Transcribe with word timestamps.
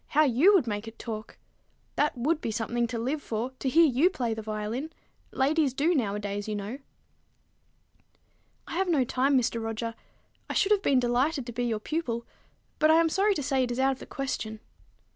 How 0.07 0.23
you 0.23 0.55
would 0.55 0.65
make 0.65 0.87
it 0.87 0.97
talk! 0.97 1.37
That 1.95 2.17
would 2.17 2.41
be 2.41 2.49
something 2.49 2.87
to 2.87 2.97
live 2.97 3.21
for, 3.21 3.51
to 3.59 3.69
hear 3.69 3.85
you 3.85 4.09
play 4.09 4.33
the 4.33 4.41
violin! 4.41 4.89
Ladies 5.31 5.75
do, 5.75 5.93
nowadays, 5.93 6.47
you 6.47 6.55
know." 6.55 6.79
"I 8.65 8.73
have 8.77 8.89
no 8.89 9.03
time, 9.03 9.37
Mr. 9.37 9.63
Roger. 9.63 9.93
I 10.49 10.55
should 10.55 10.71
have 10.71 10.81
been 10.81 10.99
delighted 10.99 11.45
to 11.45 11.51
be 11.51 11.65
your 11.65 11.79
pupil; 11.79 12.25
but 12.79 12.89
I 12.89 12.95
am 12.95 13.09
sorry 13.09 13.35
to 13.35 13.43
say 13.43 13.63
it 13.63 13.69
is 13.71 13.77
out 13.79 13.91
of 13.91 13.99
the 13.99 14.07
question." 14.07 14.59